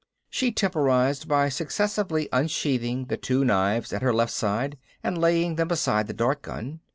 She 0.31 0.51
temporized 0.51 1.27
by 1.27 1.49
successively 1.49 2.27
unsheathing 2.33 3.05
the 3.05 3.17
two 3.17 3.45
knives 3.45 3.93
at 3.93 4.01
her 4.01 4.11
left 4.11 4.33
side 4.33 4.79
and 5.03 5.15
laying 5.21 5.57
them 5.57 5.67
beside 5.67 6.07
the 6.07 6.13
dart 6.13 6.41
gun. 6.41 6.79